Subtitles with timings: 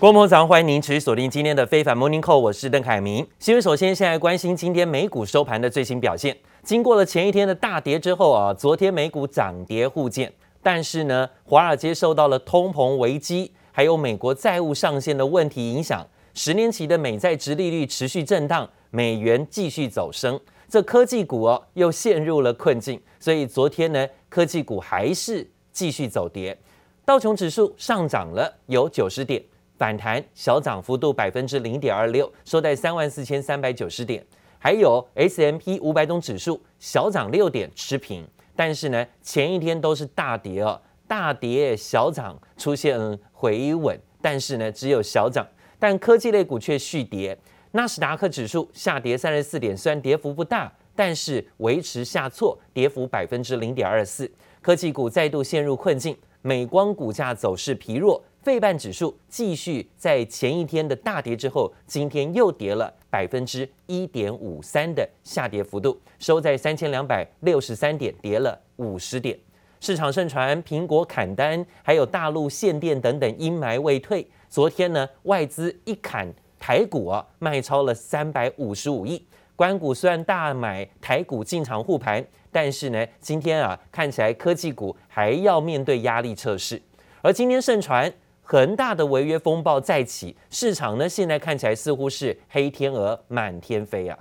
[0.00, 3.26] 郭某早，欢迎您持续锁定今天的非凡 Morning Call，我是邓凯明。
[3.40, 6.36] 新闻首先，先来关心今天美股收盘的最新表现。
[6.62, 10.32] 经过了前一天的大跌之后啊，昨天美股涨跌互见，
[10.62, 20.38] 但是呢，华尔街受到了通膨危机，还有美国债务上限的问题影响，十年期的美债殖利率持续震荡，美元继续走升，
[20.68, 26.56] 这科技股哦又陷入了困境，所以昨天呢，科技股还是继续走跌，
[27.04, 29.42] 道琼指数上涨了有九十点。
[29.78, 34.22] 反弹小涨幅度百分之零点二六，收在三万四千三百九十点。
[34.58, 38.26] 还有 S M P 五百种指数小涨六点，持平。
[38.56, 42.98] 但是呢，前一天都是大跌哦，大跌小涨出现
[43.30, 45.46] 回稳，但是呢，只有小涨。
[45.78, 47.38] 但科技类股却续跌，
[47.70, 54.28] 纳斯达克指数下跌三十四点，虽然跌幅不大，但是维持下挫，跌幅百分之零点二四。
[54.60, 58.20] 科技股再度陷入困境，美光股价走势疲弱。
[58.48, 69.38] 费半指数继续在前一天的大跌之后，今天又跌了百分之一点五三的下跌幅度，收在三千两百六十三点，跌了五十点。
[69.80, 74.26] 市场盛传苹果砍单，还有大陆限电等等阴霾未退。
[74.48, 76.26] 昨天呢，外资一砍
[76.58, 79.22] 台股啊，卖超了三百五十五亿。
[79.56, 86.80] 官股虽然大买台股进场护盘，但是呢，今天啊，看起来科技股还要面对压力测试。
[87.20, 88.10] 而今天盛传。
[88.47, 94.19] 恒大的违约风暴再起，市场呢现在看起来似乎是黑天鹅满天飞啊。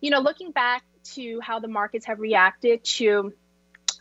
[0.00, 0.80] You know, looking back
[1.14, 3.32] to how the markets have reacted to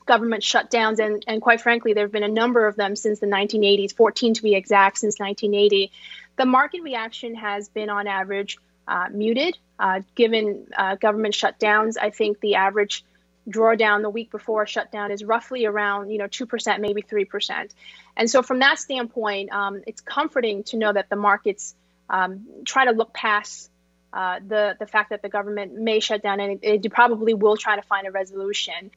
[0.06, 3.28] government shutdowns, and and quite frankly, there have been a number of them since the
[3.28, 5.92] 1980s, 14 to be exact, since 1980.
[6.38, 9.58] The market reaction has been on average uh, muted.
[9.78, 13.04] Uh, given uh, government shutdowns, I think the average
[13.48, 17.72] drawdown the week before shutdown is roughly around you know 2% maybe 3%
[18.16, 21.74] and so from that standpoint um, it's comforting to know that the markets
[22.10, 23.72] um, try to look past
[24.14, 27.58] uh, the the fact that the government may shut down and it, it probably will
[27.58, 28.92] try to find a resolution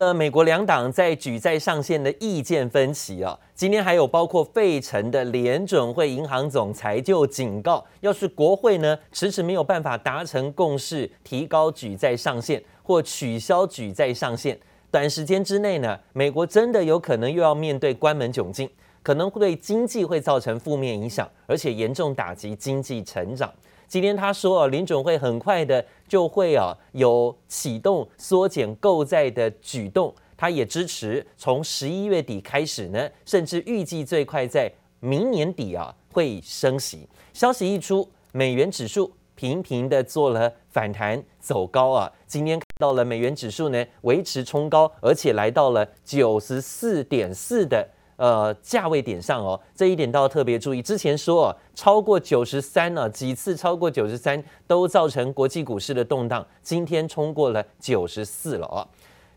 [0.00, 12.62] 呃，美国两党在举债上限的意见分歧啊，今天还有包括费城的联准会银行总裁就警告，要是国会呢迟迟没有办法达成共识，提高举债上限。
[12.83, 14.59] 或取消举债上限，
[14.91, 18.69] 短时间之内呢，美国真的有可能又要面对关门窘境，
[19.01, 23.51] 可能会对经济会造成负面影响，而且严重打击经济成长。
[23.87, 37.07] 今天他说啊，林准会很快的就会啊有启动缩减购债的举动，他也支持从十一月底开始呢，甚至预计最快在明年底啊会升息。
[37.33, 39.11] 消息一出，美元指数。
[39.35, 50.81] 频频的做了反弹走高啊，今天到了美元指数呢维持冲高，而且来到了九十四点四的呃价位点上哦，这一点都要特别注意。
[50.81, 58.87] 之前说哦，超过九十三呢，几次超过九十三都造成国际股市的动荡，今天冲过了九十四了哦。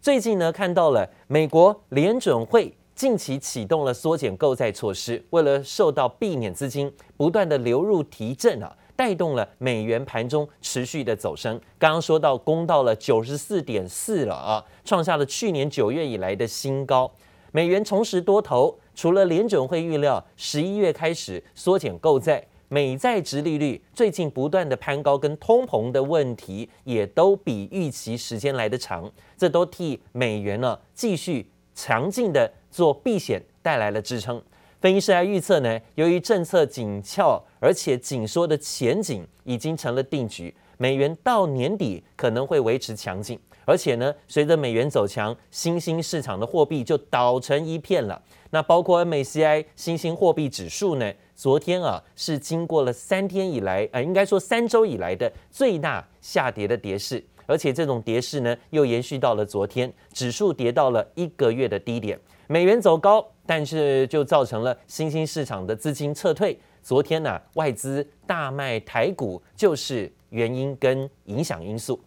[0.00, 8.74] 最近呢看到了美国联准会近期启动了缩减购债措施，为了受到避免资金不断的流入提振啊。
[8.96, 17.12] 带动了美元盘中持续的走升，刚刚说到攻到了九十四点四了啊，创下了去年九月以来的新高。
[17.52, 34.42] 美元重拾多头，除了联准会预料十一月开始缩减购债，美债殖利率最近不断的攀高，跟通膨的问题也都比预期时间来得长，这都替美元呢继续强劲的做避险带来了支撑。
[34.78, 48.20] 分析师还预测呢，由于政策紧俏，而且紧缩的前景已经成了定局，美元到年底可能会维持强劲，而且呢，随着美元走强，新兴市场的货币就倒成一片了。
[48.50, 63.26] 那包括 MACI 新兴货币指数呢，昨天啊是经过了三天以来，呃，应该说三周以来的最大下跌的跌势，而且这种跌势呢又延续到了昨天，指数跌到了一个月的低点，美元走高。
[63.46, 66.58] 但是就造成了新兴市场的资金撤退。
[66.82, 71.98] 昨天呢、外资大卖台股，就是原因跟影响因素。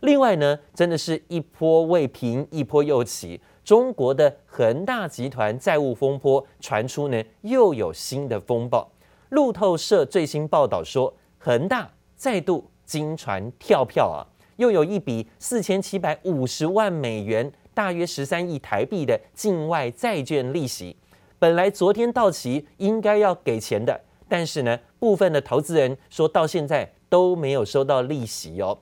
[0.00, 3.40] 另外呢，真的是一波未平，一波又起。
[3.64, 8.90] 中国的恒大集团债务风波传出呢，又有新的风暴。
[9.30, 14.24] 路透社最新报道说，恒大再度惊传跳票啊，
[14.56, 17.52] 又有一笔四千七百五十万美元。
[17.78, 20.96] 大约十三亿台币的境外债券利息，
[21.38, 28.76] 本来昨天到期应该要给钱的，但是呢，部分的投资人说到现在都没有收到利息哦。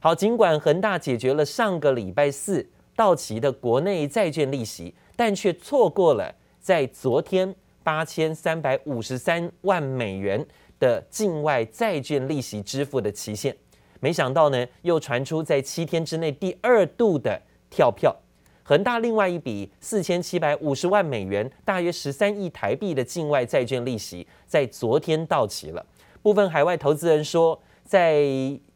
[0.00, 10.46] 好，尽管恒大解决了上个礼拜四到期的国内债券利息，但却错过了在昨天八千三百五十三万美元
[10.78, 13.56] 的境外债券利息支付的期限。
[13.98, 17.40] 没想到呢，又传出在七天之内第二度的
[17.70, 18.14] 跳票。
[18.64, 25.84] 恒大另外一笔四千七百五十万美元，大约十三亿台币的境外债券利息，在昨天到期了。
[26.22, 28.22] 部分海外投资人说，在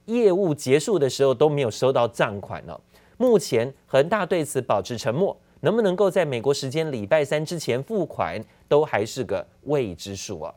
[0.07, 2.81] 业务结束的时候都没有收到账款了。
[3.17, 10.53] 目前恒大对此保持沉默，能不能够在美国时间礼拜三之前付款，都还是个未知数啊。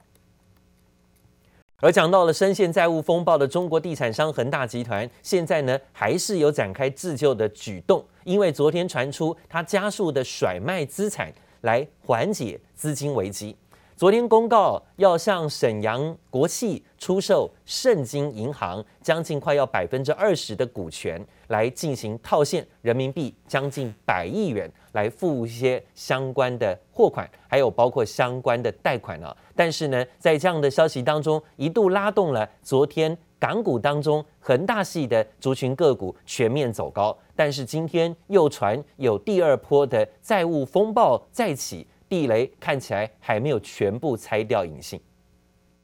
[1.82, 11.32] 而讲到了深陷债务风暴的中国地产商恒大集团，现在呢还是有展开自救的举动，因为昨天传出他加速的甩卖资产
[11.62, 13.56] 来缓解资金危机。
[13.96, 29.36] 昨天公告要向沈阳国企出售盛京银行将近快要百分之二十的股权，来进行套现人民币将近百亿元，来付一些相关的货款，还有包括相关的贷款啊。
[29.56, 37.18] 但是呢，在这样的消息当中，一度拉动了昨天港股当中恒大系的族群个股全面走高。
[37.36, 41.86] 但是今天又传有第二波的债务风暴再起。
[42.10, 45.00] 地雷看起来还没有全部拆掉隐性。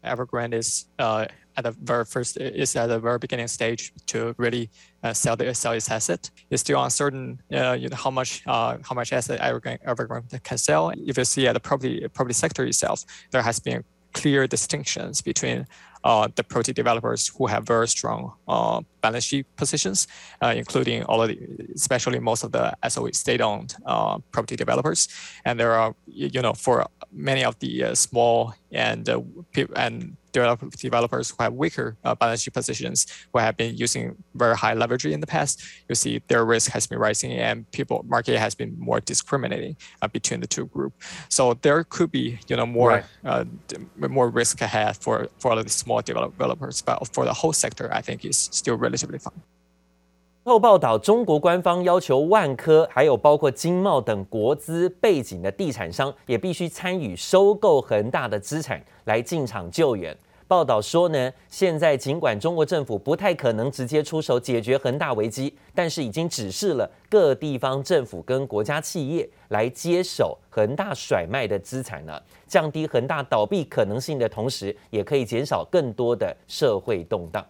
[0.01, 4.69] Evergrande is uh at the very first is at the very beginning stage to really
[5.03, 6.29] uh sell the sell its asset.
[6.49, 10.91] It's still uncertain uh you know how much uh how much asset Evergrande can sell.
[10.95, 13.83] If you see at the property property sector itself, there has been
[14.15, 15.67] clear distinctions between
[16.05, 20.07] uh, the property developers who have very strong uh, balance sheet positions,
[20.43, 21.37] uh, including all of the,
[21.81, 24.99] especially most of the SOE state-owned uh, property developers.
[25.45, 26.75] And there are, you know, for
[27.11, 29.07] many of the uh, small and
[29.75, 30.17] and
[30.83, 35.05] developers who have weaker uh, balance sheet positions, who have been using very high leverage
[35.05, 38.75] in the past, you see their risk has been rising and people market has been
[38.77, 40.93] more discriminating uh, between the two group.
[41.29, 43.05] So there could be you know more right.
[43.23, 43.45] uh,
[44.19, 47.87] more risk ahead for for all of the small developers, but for the whole sector,
[47.99, 48.77] I think is still
[50.43, 60.15] 后报道，中国官方要求万科，还有包括经贸等国资背景的地产商，也必须参与收购恒大的资产来进场救援。
[60.47, 77.43] 报道说呢，现在尽管中国政府不太可能直接出手解决恒大危机，但是已经指示了各地方政府跟国家企业来接手恒大甩卖的资产呢，降低恒大倒闭可能性的同时，也可以减少更多的社会动荡。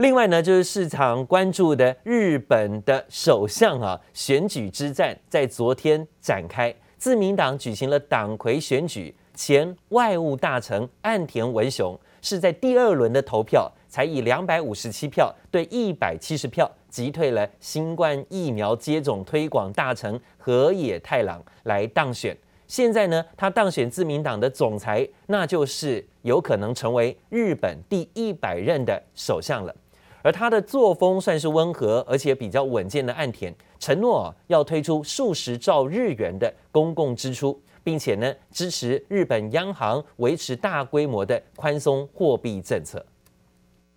[0.00, 9.14] 另外呢，就是市场关注的日本的首相啊选举之战，在昨天展开，自民党举行了党魁选举。
[9.34, 22.34] 前外务大臣岸田文雄是在第二轮的投票，才以两百五十七票对一百七十票击退了新冠疫苗接种推广大臣河野太郎来当选。
[22.66, 29.74] 现在呢，他当选自民党的总裁，那就是有可能成为日本第一百任的首相了。
[30.21, 37.61] 而他的作风算是温和而且比较稳健的岸田，承诺要推出数十兆日元的公共支出。
[37.85, 43.05] 并且呢，支持日本央行维持大规模的宽松货币政策。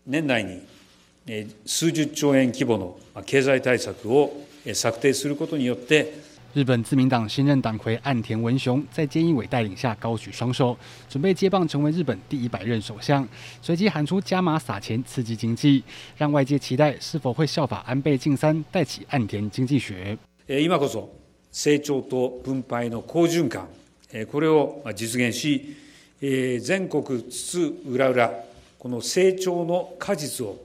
[0.04, 2.94] 年内に数十兆円规模の
[3.24, 4.30] 経済対策を
[4.74, 6.12] 策定することによって，
[6.54, 10.76] 日本自民党新任党魁岸田文雄在菅义伟带领下高举双手，
[11.08, 13.28] 准备接棒成为日本第一百任首相。
[13.60, 15.84] 随即喊出加码撒钱刺激经济，
[16.16, 20.18] 让外界期待是否会效法安倍晋三带起岸田经济学。
[20.48, 21.10] 今こそ
[21.52, 23.66] 成长と分配の好循环，
[24.26, 25.76] これを実现し，
[26.20, 28.30] 全国津々浦々
[28.78, 30.56] この成长の果実を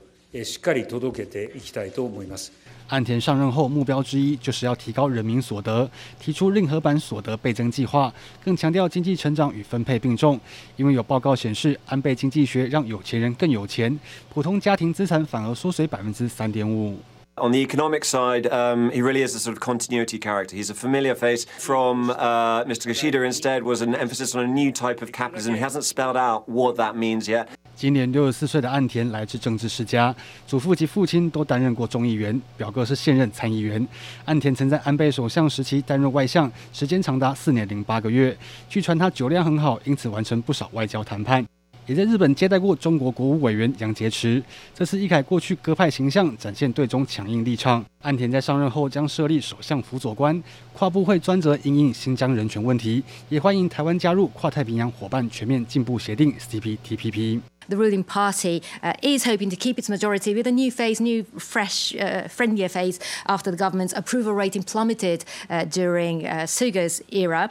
[0.42, 2.52] しっかり届けていきたいと思います。
[2.89, 10.39] 岸田上任后目标之一就是要提高人民所得，提出令和版所得倍增计划，更强调经济成长与分配并重。
[10.75, 13.97] 因为有报告显示，安倍经济学让有钱人更有钱，
[14.33, 16.97] 普通家庭资产反而缩水百分之三点五。
[17.41, 20.57] On the economic side, um, he really is a sort of continuity character.
[20.57, 22.89] He's a familiar face from uh, Mr.
[22.89, 23.23] Kishida.
[23.23, 25.55] Instead, was an emphasis on a new type of capitalism.
[25.55, 27.47] He hasn't spelled out what that means yet.
[27.79, 30.13] 今年六十四岁的岸田来自政治世家，
[30.45, 33.87] 祖父及父亲都担任过众议员，表哥是现任参议员。
[34.25, 38.37] 岸田曾在安倍首相时期担任外相，时间长达四年零八个月。
[38.67, 41.45] 据传他酒量很好，因此完成不少外交谈判。
[41.85, 44.43] 也在日本接待过中国国务委员杨洁篪。
[44.75, 47.85] 这次一改过去鸽派形象，展现对中强硬立场。
[48.01, 50.43] 岸田在上任后将设立首相辅佐官，
[50.73, 57.39] 跨部会专责因应新疆人权问题，也欢迎台湾加入跨太平洋伙伴全面进步协定 （CPTPP）。
[57.68, 58.62] The ruling party
[59.00, 61.94] is hoping to keep its majority with a new phase, new, fresh,
[62.28, 65.22] friendlier phase after the government's approval rating plummeted
[65.70, 67.48] during Suga's era.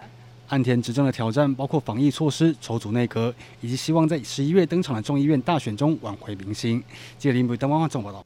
[0.50, 6.84] 岸田执政的挑战包括防疫措施、筹组内阁，以及希望在十一月登场的众议院大选中挽回民心。
[7.18, 8.24] 记者林北登万万总报道。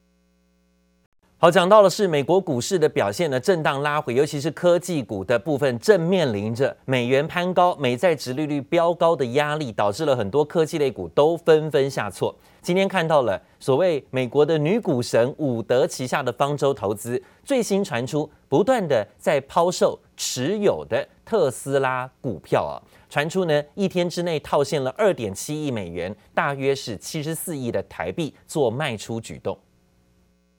[1.43, 12.33] 好，讲到的是美国股市的表现呢，震荡拉回，尤其是科技股的部分，正面临着美元攀高、美债殖利率飙高的压力，导致了很多科技类股都纷纷下挫。
[12.61, 22.79] 今天看到了所谓美国的女股神伍德旗下的方舟投资，最新传出不断的在抛售持有的特斯拉股票啊，
[23.11, 29.59] 传出呢一天之内套现了二点七亿美元，大约是七十四亿的台币做卖出举动。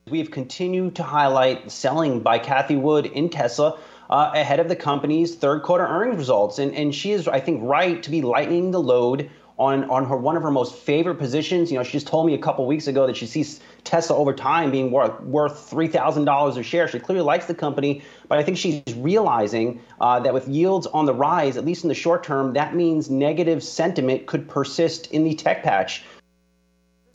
[0.09, 3.79] We've continued to highlight selling by Kathy Wood in Tesla
[4.09, 6.59] uh, ahead of the company's third quarter earnings results.
[6.59, 10.17] And, and she is, I think, right to be lightening the load on, on her
[10.17, 11.71] one of her most favorite positions.
[11.71, 14.33] You know, she just told me a couple weeks ago that she sees Tesla over
[14.33, 16.87] time being worth, worth $3,000 a share.
[16.89, 21.05] She clearly likes the company, but I think she's realizing uh, that with yields on
[21.05, 25.23] the rise, at least in the short term, that means negative sentiment could persist in
[25.23, 26.03] the tech patch.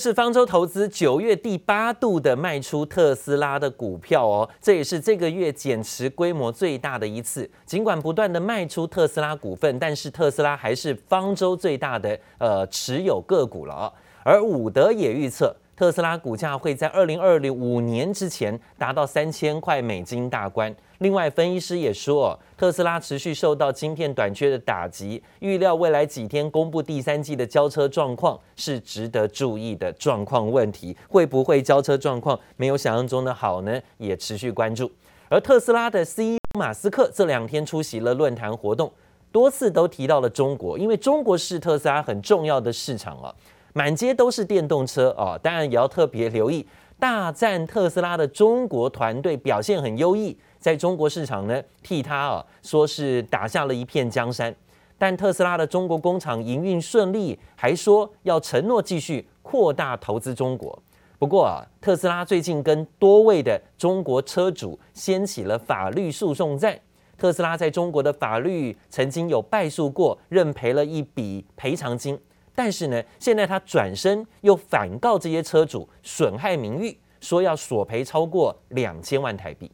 [0.01, 7.51] 是方舟投资九月第八度的卖出特斯拉的股票哦，这也是这个月减持规模最大的一次。
[7.67, 13.93] 尽管不断的卖出特斯拉股份，但是特斯拉还是方舟最大的呃持有个股了。
[14.23, 15.53] 而伍德也预测。
[15.79, 20.75] 特斯拉股价会在二零二零五年之前达到三千块美金大关。
[20.99, 30.97] 另外，分析师也说，特斯拉持续受到晶片短缺的打击，预料未来几天公布第三季的交车状况是值得注意的状况问题。
[31.09, 33.81] 会不会交车状况没有想象中的好呢？
[33.99, 34.91] 也持续关注。
[35.29, 38.93] 而特斯拉的 CEO 马斯克这两天出席了论坛活动，
[39.31, 43.33] 多次都提到了中国，因为中国是特斯拉很重要的市场啊。
[43.75, 46.67] 满街都是电动车哦，当然也要特别留意
[46.99, 54.55] 大战特斯拉的中国团队表现很优异，在中国市场呢替他啊说是打下了一片江山。
[55.01, 60.77] 但特斯拉的中国工厂营运顺利，还说要承诺继续扩大投资中国。
[61.21, 66.77] 不过啊，特斯拉最近跟多位的中国车主掀起了法律诉讼战。
[67.17, 72.19] 特斯拉在中国的法律曾经有败诉过，认赔了一笔赔偿金。
[72.59, 79.71] 但是呢，现在他转身又反告这些车主损害名誉，说要索赔超过两千万台币。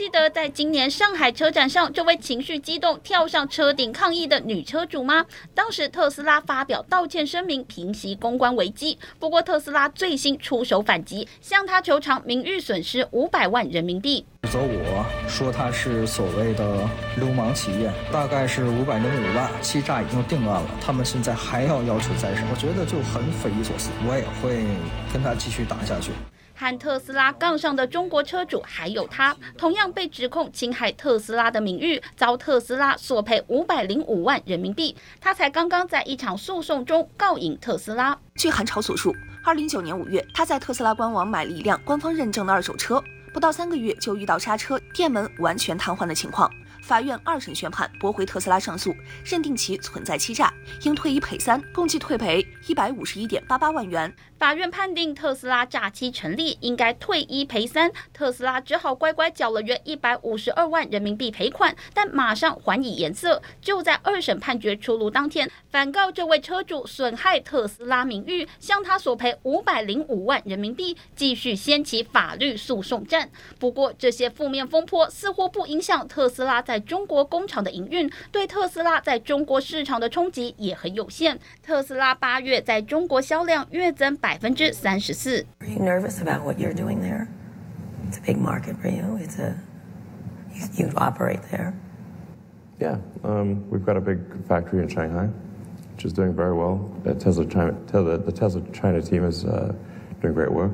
[0.00, 5.26] 记得在今年上海车展上，这位情绪激动跳上车顶抗议的女车主吗？
[5.54, 8.98] 当时特斯拉发表道歉声明，平息公关危机。
[9.18, 14.24] 不过特斯拉最新出手反击，向他求偿名誉损失五百万人民币。
[14.44, 23.90] 指责我说他是所谓的流氓企业，大概是五百零五万，欺诈已经定案了，他们现在还要要求再审，我觉得就很匪夷所思。
[24.08, 24.64] 我也会
[25.12, 26.10] 跟他继续打下去。
[26.60, 34.94] 和特斯拉杠上的中国车主还有他，同样被指控侵害特斯拉的名誉，遭特斯拉索赔五百零五万人民币。
[35.18, 38.14] 他才刚刚在一场诉讼中告赢特斯拉。
[38.34, 43.02] 据韩超所述，二零一九年五月，他在特斯拉官网买了一辆官方认证的二手车，
[43.32, 46.52] 不到三个月就遇到刹车、电门完全瘫痪的情况。
[46.90, 48.92] 法院二审宣判驳回特斯拉上诉，
[49.24, 54.12] 认定其存在欺诈，应退一赔三，共计退赔一百五十一点八八万元。
[54.36, 63.40] 法院判定特斯拉诈欺成立，应该退一赔三，特斯拉只好乖乖缴了约一百五十二万人民币赔款，但马上还以颜色。
[63.60, 73.30] 就在二审判决出炉当天，反告这位车主损害特斯拉名誉，向他索赔五百零五万人民币，继续掀起法律诉讼战。
[73.60, 81.39] 不过，这些负面风波似乎不影响特斯拉在中国工厂的营运，对特斯拉在中国市场的冲击也很有限。
[81.63, 85.45] 特斯拉八月在中国销量月增百分之三十四。
[85.59, 87.27] Are you nervous about what you're doing there?
[88.07, 89.17] It's a big market for you.
[89.17, 89.55] It's a
[90.53, 91.73] you, you operate there.
[92.79, 95.29] Yeah, um, we've got a big factory in Shanghai,
[95.95, 96.91] which is doing very well.
[97.03, 99.73] The Tesla China, the Tesla China team is uh,
[100.21, 100.71] doing great work.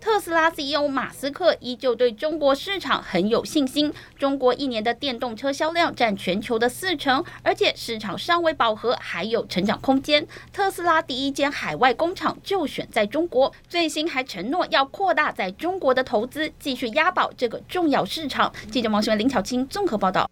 [0.00, 3.92] 特斯拉 CEO 马斯克依旧对中国市场很有信心。
[4.18, 10.26] 中国一年的电动车销量占全球的四成，而且市场尚未饱和，还有成长空间。
[10.52, 18.52] 特斯拉第一间海外工厂就选在中国，最新还承诺要扩大在中国的投资，继续押宝这个重要市场。
[18.70, 20.30] 记者王新文、林巧清综合报道。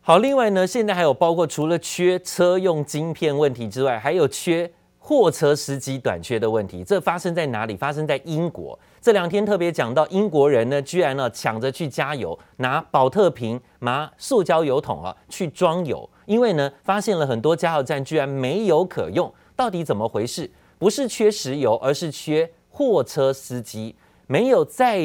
[0.00, 4.72] 好，另外呢，现在还有包括除了缺车用晶片问题之外，还有缺。
[5.08, 7.74] 货车司机短缺的问题，这发生在哪里？
[7.74, 8.78] 发生在英国。
[9.00, 19.32] 这两天特别讲到，英国人呢，居然呢抢着去加油，拿宝特瓶、拿塑胶油桶啊去装油，因为呢发现了很多加油站居然没油可用。
[19.56, 20.50] 到底怎么回事？
[20.78, 23.96] 不是缺石油，而是缺货车司机，
[24.26, 25.00] 没有载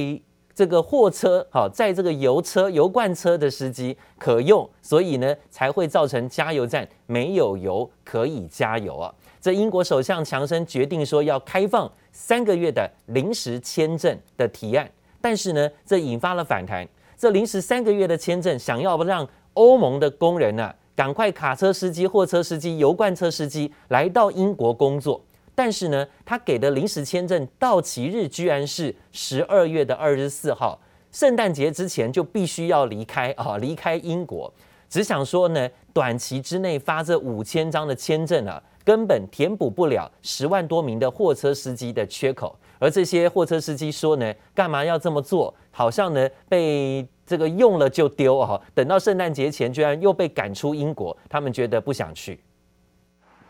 [0.56, 9.14] 这个货车好，在这个油车、油罐车的司机可用，所以呢才会造成加油站没有油可以加油啊。
[9.42, 16.88] 这英国首相强生决定说要开放三个月的临时签证的提案，但是呢，这引发了反弹。
[17.18, 25.20] 这临时三个月的签证，想要让欧盟的工人呢、啊，赶快卡车司机、货车司机、油罐车司机来到英国工作。
[25.56, 30.80] 但是呢，他给的临时签证到期日居然是十二月的二十四号，
[31.12, 34.52] 圣诞节之前就必须要离开啊，离开英国。
[34.90, 42.56] 只想说呢，短期之内发这五千张的签证啊，根本填补不了十万多名的货车司机的缺口。
[42.80, 45.54] 而这些货车司机说呢，干嘛要这么做？
[45.72, 52.40] 好像呢被这个用了就丢啊，等到圣诞节前居然又被赶出英国，他们觉得不想去。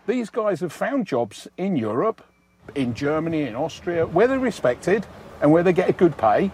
[0.07, 2.23] These guys have found jobs in Europe,
[2.75, 5.03] in Germany, in Austria, where they're respected
[5.41, 6.51] and where they get a good pay.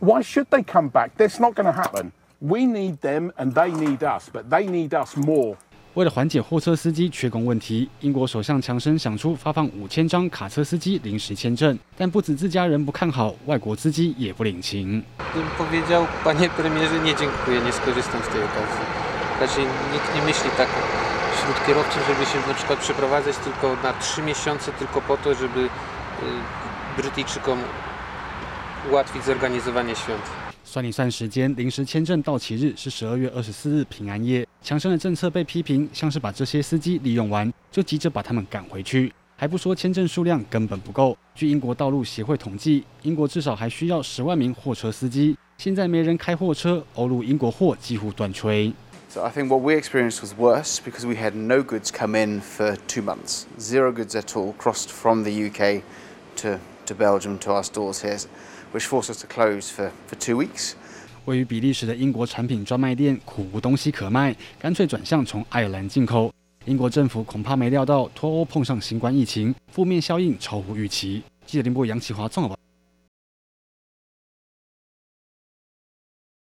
[0.00, 1.10] Why should they come back?
[1.16, 2.12] That's not going to happen.
[2.40, 5.56] We need them and they need us, but they need us more.
[5.94, 15.02] 为了缓解货车司机缺工问题，英国首相强生想出发放五千张卡车司机临时签证，但不止自家人不看好，外国司机也不领情。
[15.58, 18.84] powiedział, panie premierze, nie dziękuję, nie skorzystam z tej okazji.
[19.40, 20.68] Raczej nikt nie myśli tak
[30.63, 34.47] 算一算时间，临时签证到期日是十二月二十四日平安夜。
[34.63, 41.15] 强生的政策被批评，像是把这些司机利用完，就急着把他们赶回去，还不说签证数量根本不够。
[41.35, 45.37] 据英国道路协会统计，英国至少还需要十万名货车司机。
[45.57, 48.73] 现在没人开货车，欧陆英国货几乎断炊。
[49.14, 52.76] So I think what we experienced was worse because we had no goods come in for
[52.86, 55.82] two months, zero goods at all crossed from the UK
[56.36, 58.18] to to Belgium to our stores here,
[58.72, 60.74] which forced us to close for for two weeks.
[61.24, 66.32] 位于比利时的英国产品专卖店苦无东西可卖，干脆转向从爱尔兰进口。
[66.66, 71.22] 英国政府恐怕没料到脱欧碰上新冠疫情，负面效应超乎预期。
[71.44, 72.60] 记者林博杨启华综合报道。